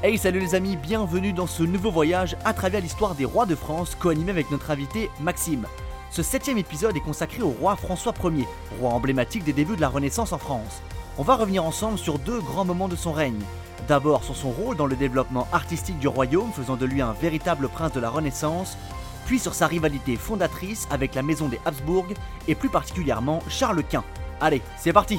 [0.00, 3.56] Hey salut les amis, bienvenue dans ce nouveau voyage à travers l'histoire des rois de
[3.56, 5.66] France co-animé avec notre invité Maxime.
[6.12, 8.46] Ce septième épisode est consacré au roi François Ier,
[8.78, 10.82] roi emblématique des débuts de la Renaissance en France.
[11.18, 13.40] On va revenir ensemble sur deux grands moments de son règne.
[13.88, 17.68] D'abord sur son rôle dans le développement artistique du royaume, faisant de lui un véritable
[17.68, 18.78] prince de la Renaissance,
[19.26, 22.06] puis sur sa rivalité fondatrice avec la maison des Habsbourg
[22.46, 24.04] et plus particulièrement Charles Quint.
[24.40, 25.18] Allez, c'est parti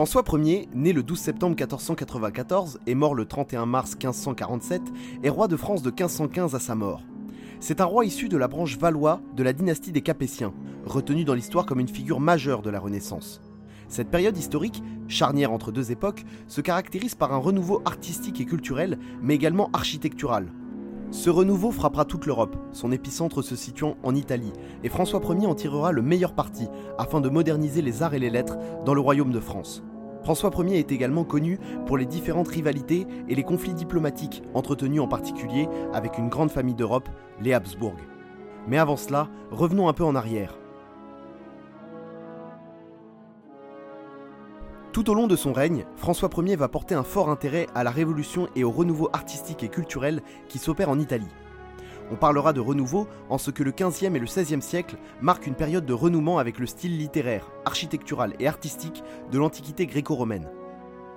[0.00, 4.80] François Ier, né le 12 septembre 1494 et mort le 31 mars 1547,
[5.22, 7.02] est roi de France de 1515 à sa mort.
[7.60, 10.54] C'est un roi issu de la branche valois de la dynastie des Capétiens,
[10.86, 13.42] retenu dans l'histoire comme une figure majeure de la Renaissance.
[13.88, 18.98] Cette période historique, charnière entre deux époques, se caractérise par un renouveau artistique et culturel,
[19.20, 20.50] mais également architectural.
[21.10, 25.54] Ce renouveau frappera toute l'Europe, son épicentre se situant en Italie, et François Ier en
[25.54, 28.56] tirera le meilleur parti afin de moderniser les arts et les lettres
[28.86, 29.82] dans le royaume de France.
[30.22, 35.08] François Ier est également connu pour les différentes rivalités et les conflits diplomatiques entretenus en
[35.08, 37.08] particulier avec une grande famille d'Europe,
[37.40, 37.96] les Habsbourg.
[38.68, 40.58] Mais avant cela, revenons un peu en arrière.
[44.92, 47.90] Tout au long de son règne, François Ier va porter un fort intérêt à la
[47.90, 51.28] révolution et au renouveau artistique et culturel qui s'opère en Italie.
[52.12, 55.54] On parlera de renouveau en ce que le 15e et le 16e siècle marquent une
[55.54, 60.48] période de renouement avec le style littéraire, architectural et artistique de l'Antiquité gréco-romaine.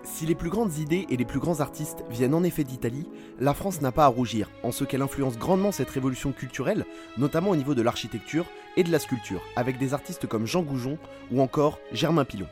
[0.04, 3.54] Si les plus grandes idées et les plus grands artistes viennent en effet d'Italie, la
[3.54, 6.86] France n'a pas à rougir, en ce qu'elle influence grandement cette révolution culturelle,
[7.18, 10.98] notamment au niveau de l'architecture et de la sculpture, avec des artistes comme Jean Goujon
[11.32, 12.48] ou encore Germain Pilon.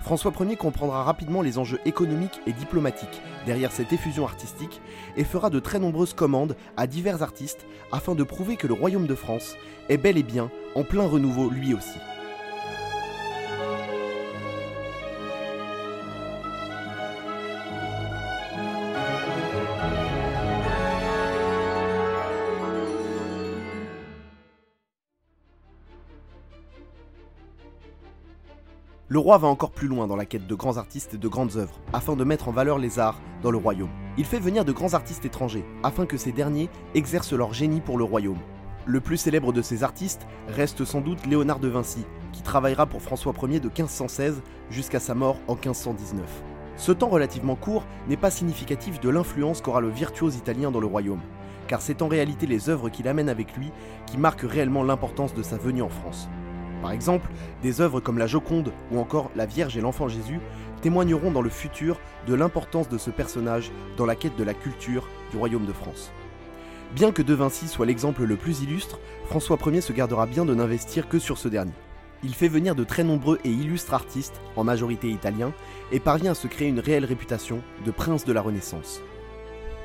[0.00, 4.80] François Ier comprendra rapidement les enjeux économiques et diplomatiques derrière cette effusion artistique
[5.16, 9.06] et fera de très nombreuses commandes à divers artistes afin de prouver que le royaume
[9.06, 9.56] de France
[9.88, 11.98] est bel et bien en plein renouveau lui aussi.
[29.08, 31.56] Le roi va encore plus loin dans la quête de grands artistes et de grandes
[31.56, 33.92] œuvres, afin de mettre en valeur les arts dans le royaume.
[34.18, 37.98] Il fait venir de grands artistes étrangers, afin que ces derniers exercent leur génie pour
[37.98, 38.40] le royaume.
[38.84, 43.00] Le plus célèbre de ces artistes reste sans doute Léonard de Vinci, qui travaillera pour
[43.00, 46.24] François Ier de 1516 jusqu'à sa mort en 1519.
[46.76, 50.88] Ce temps relativement court n'est pas significatif de l'influence qu'aura le virtuose italien dans le
[50.88, 51.22] royaume,
[51.68, 53.70] car c'est en réalité les œuvres qu'il amène avec lui
[54.06, 56.28] qui marquent réellement l'importance de sa venue en France.
[56.82, 57.28] Par exemple,
[57.62, 60.40] des œuvres comme la Joconde ou encore La Vierge et l'Enfant Jésus
[60.82, 65.08] témoigneront dans le futur de l'importance de ce personnage dans la quête de la culture
[65.30, 66.12] du royaume de France.
[66.94, 70.54] Bien que De Vinci soit l'exemple le plus illustre, François Ier se gardera bien de
[70.54, 71.72] n'investir que sur ce dernier.
[72.22, 75.52] Il fait venir de très nombreux et illustres artistes, en majorité italiens,
[75.92, 79.02] et parvient à se créer une réelle réputation de prince de la Renaissance.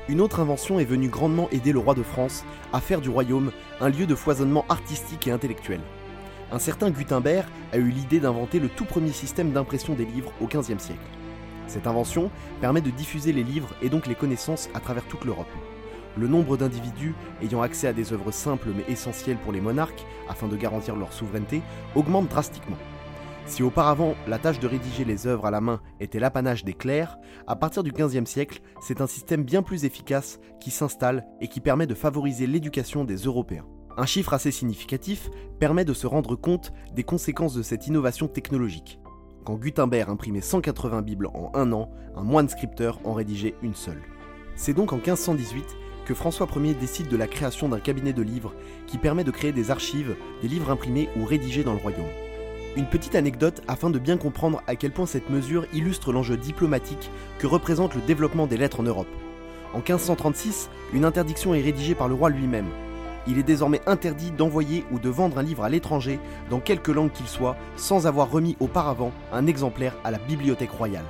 [0.08, 3.52] Une autre invention est venue grandement aider le roi de France à faire du royaume
[3.80, 5.80] un lieu de foisonnement artistique et intellectuel
[6.52, 10.46] un certain Gutenberg a eu l'idée d'inventer le tout premier système d'impression des livres au
[10.46, 11.00] XVe siècle.
[11.66, 12.30] Cette invention
[12.60, 15.46] permet de diffuser les livres et donc les connaissances à travers toute l'Europe.
[16.18, 20.46] Le nombre d'individus ayant accès à des œuvres simples mais essentielles pour les monarques afin
[20.46, 21.62] de garantir leur souveraineté
[21.94, 22.76] augmente drastiquement.
[23.46, 27.18] Si auparavant la tâche de rédiger les œuvres à la main était l'apanage des clercs,
[27.46, 31.60] à partir du XVe siècle, c'est un système bien plus efficace qui s'installe et qui
[31.60, 33.64] permet de favoriser l'éducation des Européens.
[33.98, 38.98] Un chiffre assez significatif permet de se rendre compte des conséquences de cette innovation technologique.
[39.44, 44.00] Quand Gutenberg imprimait 180 Bibles en un an, un moine scripteur en rédigeait une seule.
[44.56, 45.64] C'est donc en 1518
[46.06, 48.54] que François Ier décide de la création d'un cabinet de livres
[48.86, 52.06] qui permet de créer des archives, des livres imprimés ou rédigés dans le royaume.
[52.76, 57.10] Une petite anecdote afin de bien comprendre à quel point cette mesure illustre l'enjeu diplomatique
[57.38, 59.06] que représente le développement des lettres en Europe.
[59.74, 62.68] En 1536, une interdiction est rédigée par le roi lui-même,
[63.26, 66.18] il est désormais interdit d'envoyer ou de vendre un livre à l'étranger,
[66.50, 71.04] dans quelque langue qu'il soit, sans avoir remis auparavant un exemplaire à la Bibliothèque royale.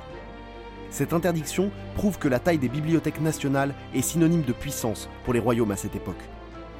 [0.89, 5.39] Cette interdiction prouve que la taille des bibliothèques nationales est synonyme de puissance pour les
[5.39, 6.21] royaumes à cette époque.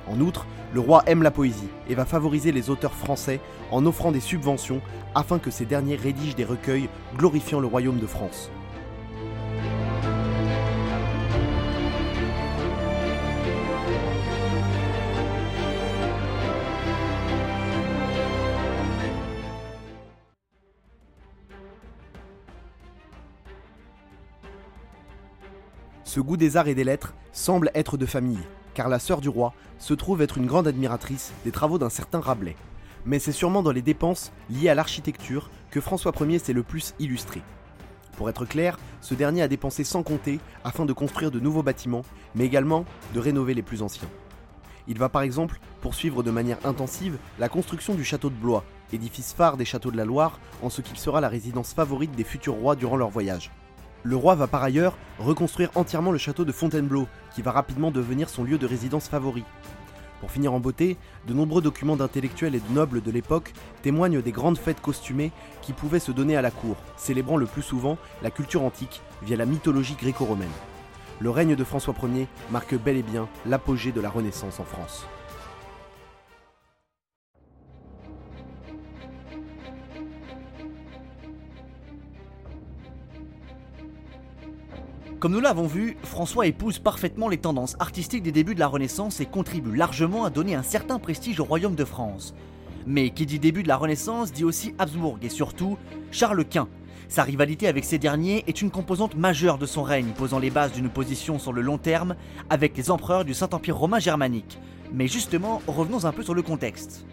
[0.07, 3.39] En outre, le roi aime la poésie et va favoriser les auteurs français
[3.71, 4.81] en offrant des subventions
[5.15, 8.51] afin que ces derniers rédigent des recueils glorifiant le royaume de France.
[26.13, 28.37] Ce goût des arts et des lettres semble être de famille,
[28.75, 32.19] car la sœur du roi se trouve être une grande admiratrice des travaux d'un certain
[32.19, 32.55] Rabelais.
[33.03, 36.93] Mais c'est sûrement dans les dépenses liées à l'architecture que François Ier s'est le plus
[36.99, 37.41] illustré.
[38.15, 42.05] Pour être clair, ce dernier a dépensé sans compter afin de construire de nouveaux bâtiments,
[42.35, 42.85] mais également
[43.15, 44.07] de rénover les plus anciens.
[44.87, 49.33] Il va par exemple poursuivre de manière intensive la construction du château de Blois, édifice
[49.33, 52.53] phare des châteaux de la Loire, en ce qu'il sera la résidence favorite des futurs
[52.53, 53.49] rois durant leur voyage.
[54.05, 58.29] Le roi va par ailleurs reconstruire entièrement le château de Fontainebleau, qui va rapidement devenir
[58.29, 59.45] son lieu de résidence favori.
[60.19, 64.31] Pour finir en beauté, de nombreux documents d'intellectuels et de nobles de l'époque témoignent des
[64.33, 68.31] grandes fêtes costumées qui pouvaient se donner à la cour, célébrant le plus souvent la
[68.31, 70.49] culture antique via la mythologie gréco-romaine.
[71.21, 75.05] Le règne de François Ier marque bel et bien l'apogée de la Renaissance en France.
[85.23, 89.21] Comme nous l'avons vu, François épouse parfaitement les tendances artistiques des débuts de la Renaissance
[89.21, 92.35] et contribue largement à donner un certain prestige au royaume de France.
[92.87, 95.77] Mais qui dit début de la Renaissance dit aussi Habsbourg et surtout
[96.11, 96.67] Charles Quint.
[97.07, 100.73] Sa rivalité avec ces derniers est une composante majeure de son règne, posant les bases
[100.73, 102.17] d'une position sur le long terme
[102.49, 104.59] avec les empereurs du Saint-Empire romain germanique.
[104.91, 107.05] Mais justement, revenons un peu sur le contexte.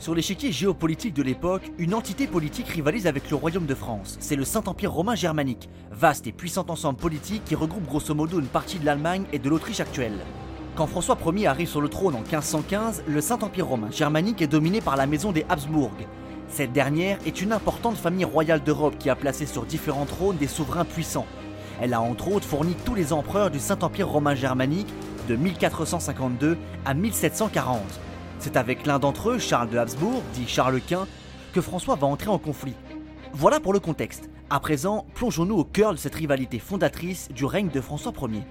[0.00, 4.16] Sur l'échiquier géopolitique de l'époque, une entité politique rivalise avec le royaume de France.
[4.18, 8.46] C'est le Saint-Empire romain germanique, vaste et puissant ensemble politique qui regroupe grosso modo une
[8.46, 10.16] partie de l'Allemagne et de l'Autriche actuelle.
[10.74, 14.80] Quand François Ier arrive sur le trône en 1515, le Saint-Empire romain germanique est dominé
[14.80, 15.92] par la maison des Habsbourg.
[16.48, 20.48] Cette dernière est une importante famille royale d'Europe qui a placé sur différents trônes des
[20.48, 21.26] souverains puissants.
[21.78, 24.88] Elle a entre autres fourni tous les empereurs du Saint-Empire romain germanique
[25.28, 26.56] de 1452
[26.86, 27.82] à 1740.
[28.40, 31.06] C'est avec l'un d'entre eux, Charles de Habsbourg, dit Charles Quint,
[31.52, 32.74] que François va entrer en conflit.
[33.34, 34.30] Voilà pour le contexte.
[34.48, 38.42] À présent, plongeons-nous au cœur de cette rivalité fondatrice du règne de François Ier.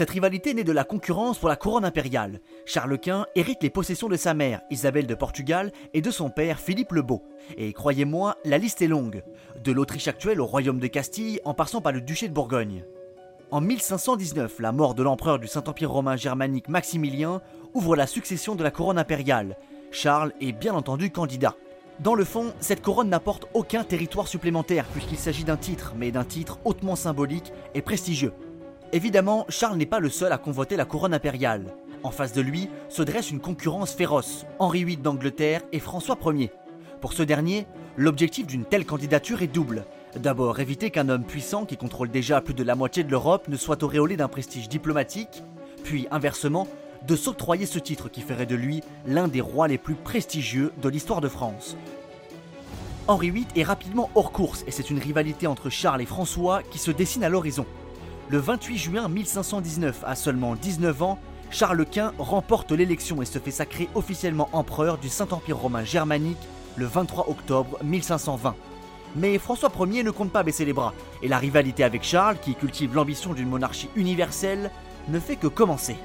[0.00, 2.40] Cette rivalité naît de la concurrence pour la couronne impériale.
[2.64, 6.58] Charles Quint hérite les possessions de sa mère, Isabelle de Portugal, et de son père,
[6.58, 7.22] Philippe le Beau.
[7.58, 9.22] Et croyez-moi, la liste est longue.
[9.62, 12.86] De l'Autriche actuelle au royaume de Castille, en passant par le duché de Bourgogne.
[13.50, 17.42] En 1519, la mort de l'empereur du Saint-Empire romain germanique Maximilien
[17.74, 19.58] ouvre la succession de la couronne impériale.
[19.90, 21.56] Charles est bien entendu candidat.
[21.98, 26.24] Dans le fond, cette couronne n'apporte aucun territoire supplémentaire puisqu'il s'agit d'un titre, mais d'un
[26.24, 28.32] titre hautement symbolique et prestigieux.
[28.92, 31.74] Évidemment, Charles n'est pas le seul à convoiter la couronne impériale.
[32.02, 36.50] En face de lui se dresse une concurrence féroce, Henri VIII d'Angleterre et François Ier.
[37.00, 37.66] Pour ce dernier,
[37.96, 39.84] l'objectif d'une telle candidature est double.
[40.16, 43.56] D'abord, éviter qu'un homme puissant qui contrôle déjà plus de la moitié de l'Europe ne
[43.56, 45.44] soit auréolé d'un prestige diplomatique,
[45.84, 46.66] puis inversement,
[47.06, 50.88] de s'octroyer ce titre qui ferait de lui l'un des rois les plus prestigieux de
[50.88, 51.76] l'histoire de France.
[53.06, 56.78] Henri VIII est rapidement hors course et c'est une rivalité entre Charles et François qui
[56.78, 57.66] se dessine à l'horizon.
[58.30, 61.18] Le 28 juin 1519, à seulement 19 ans,
[61.50, 66.38] Charles Quint remporte l'élection et se fait sacrer officiellement empereur du Saint-Empire romain germanique
[66.76, 68.54] le 23 octobre 1520.
[69.16, 70.94] Mais François Ier ne compte pas baisser les bras,
[71.24, 74.70] et la rivalité avec Charles, qui cultive l'ambition d'une monarchie universelle,
[75.08, 75.96] ne fait que commencer.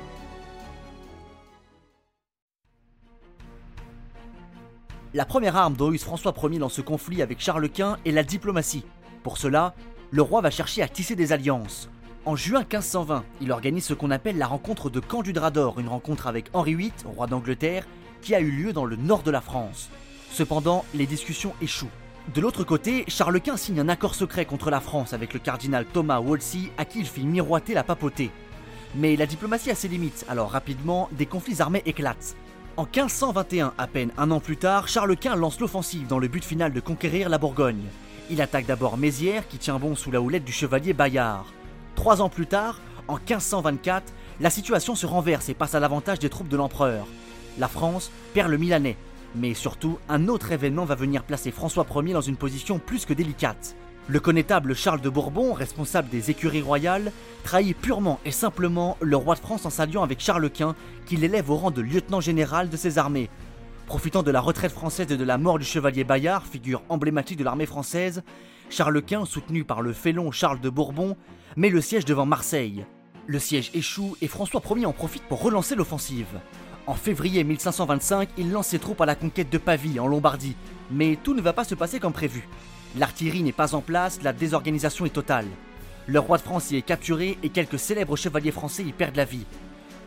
[5.13, 8.23] La première arme dont use François Ier dans ce conflit avec Charles Quint est la
[8.23, 8.83] diplomatie.
[9.21, 9.75] Pour cela,
[10.09, 11.87] le roi va chercher à tisser des alliances.
[12.27, 15.79] En juin 1520, il organise ce qu'on appelle la rencontre de Camp du Drap d'Or,
[15.79, 17.85] une rencontre avec Henri VIII, roi d'Angleterre,
[18.23, 19.91] qui a eu lieu dans le nord de la France.
[20.31, 21.91] Cependant, les discussions échouent.
[22.33, 25.85] De l'autre côté, Charles Quint signe un accord secret contre la France avec le cardinal
[25.85, 28.31] Thomas Wolsey, à qui il fit miroiter la papauté.
[28.95, 32.35] Mais la diplomatie a ses limites, alors rapidement, des conflits armés éclatent.
[32.75, 36.43] En 1521, à peine un an plus tard, Charles Quint lance l'offensive dans le but
[36.43, 37.85] final de conquérir la Bourgogne.
[38.31, 41.45] Il attaque d'abord Mézières, qui tient bon sous la houlette du chevalier Bayard.
[41.95, 46.29] Trois ans plus tard, en 1524, la situation se renverse et passe à l'avantage des
[46.29, 47.07] troupes de l'empereur.
[47.57, 48.97] La France perd le Milanais,
[49.33, 53.13] mais surtout un autre événement va venir placer François Ier dans une position plus que
[53.13, 53.75] délicate.
[54.07, 57.11] Le connétable Charles de Bourbon, responsable des écuries royales,
[57.43, 60.75] trahit purement et simplement le roi de France en s'alliant avec Charles Quint,
[61.07, 63.29] qui l'élève au rang de lieutenant général de ses armées.
[63.87, 67.43] Profitant de la retraite française et de la mort du chevalier Bayard, figure emblématique de
[67.43, 68.23] l'armée française,
[68.71, 71.15] Charles Quint, soutenu par le félon Charles de Bourbon,
[71.55, 72.83] met le siège devant Marseille.
[73.27, 76.39] Le siège échoue et François Ier en profite pour relancer l'offensive.
[76.87, 80.55] En février 1525, il lance ses troupes à la conquête de Pavie, en Lombardie,
[80.89, 82.47] mais tout ne va pas se passer comme prévu.
[82.97, 85.47] L'artillerie n'est pas en place, la désorganisation est totale.
[86.07, 89.25] Le roi de France y est capturé et quelques célèbres chevaliers français y perdent la
[89.25, 89.45] vie.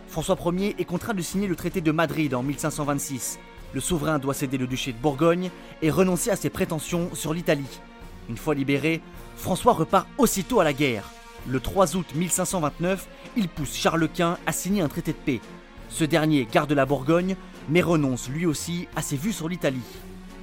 [0.08, 3.38] François Ier est contraint de signer le traité de Madrid en 1526.
[3.75, 5.50] Le souverain doit céder le duché de Bourgogne
[5.82, 7.80] et renoncer à ses prétentions sur l'Italie.
[8.28, 9.00] Une fois libéré,
[9.37, 11.10] François repart aussitôt à la guerre.
[11.46, 15.40] Le 3 août 1529, il pousse Charles Quint à signer un traité de paix.
[15.88, 17.37] Ce dernier garde la Bourgogne,
[17.68, 19.78] mais renonce lui aussi à ses vues sur l'Italie.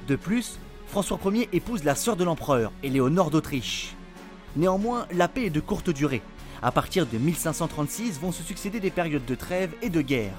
[0.08, 3.94] De plus, François Ier épouse la sœur de l'empereur, Éléonore d'Autriche.
[4.56, 6.22] Néanmoins, la paix est de courte durée.
[6.62, 10.34] À partir de 1536 vont se succéder des périodes de trêve et de guerre.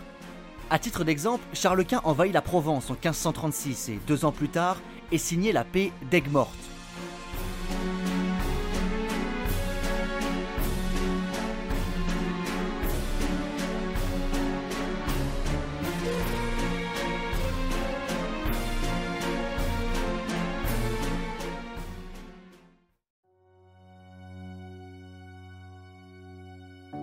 [0.70, 4.76] A titre d'exemple, Charles Quint envahit la Provence en 1536 et deux ans plus tard
[5.14, 6.77] est signé la paix d'Aigues-Mortes.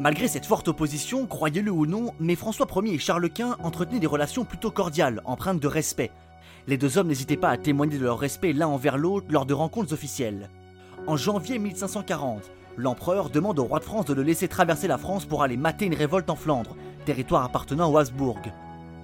[0.05, 4.07] Malgré cette forte opposition, croyez-le ou non, mais François Ier et Charles Quint entretenaient des
[4.07, 6.11] relations plutôt cordiales, empreintes de respect.
[6.67, 9.55] Les deux hommes n'hésitaient pas à témoigner de leur respect l'un envers l'autre lors de
[9.55, 10.51] rencontres officielles.
[11.07, 15.25] En janvier 1540, l'empereur demande au roi de France de le laisser traverser la France
[15.25, 18.43] pour aller mater une révolte en Flandre, territoire appartenant aux Habsbourg.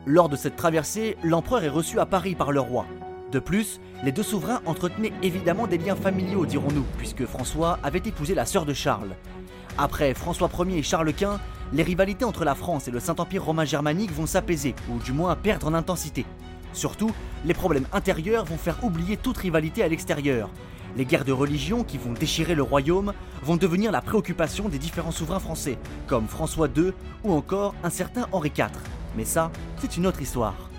[0.04, 2.84] Lors de cette traversée, l'empereur est reçu à Paris par le roi.
[3.32, 8.34] De plus, les deux souverains entretenaient évidemment des liens familiaux, dirons-nous, puisque François avait épousé
[8.34, 9.16] la sœur de Charles.
[9.82, 11.40] Après François Ier et Charles Quint,
[11.72, 15.34] les rivalités entre la France et le Saint-Empire romain germanique vont s'apaiser, ou du moins
[15.36, 16.26] perdre en intensité.
[16.74, 17.12] Surtout,
[17.46, 20.50] les problèmes intérieurs vont faire oublier toute rivalité à l'extérieur.
[20.98, 25.12] Les guerres de religion qui vont déchirer le royaume vont devenir la préoccupation des différents
[25.12, 26.92] souverains français, comme François II
[27.24, 28.68] ou encore un certain Henri IV.
[29.16, 30.69] Mais ça, c'est une autre histoire.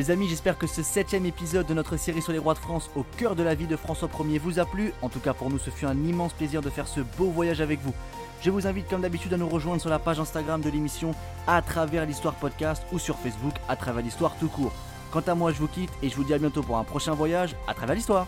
[0.00, 2.88] Les amis, j'espère que ce septième épisode de notre série sur les rois de France
[2.96, 4.94] au cœur de la vie de François Ier vous a plu.
[5.02, 7.60] En tout cas, pour nous, ce fut un immense plaisir de faire ce beau voyage
[7.60, 7.92] avec vous.
[8.40, 11.14] Je vous invite comme d'habitude à nous rejoindre sur la page Instagram de l'émission
[11.46, 14.72] à travers l'histoire podcast ou sur Facebook à travers l'histoire tout court.
[15.10, 17.12] Quant à moi, je vous quitte et je vous dis à bientôt pour un prochain
[17.12, 18.26] voyage à travers l'histoire.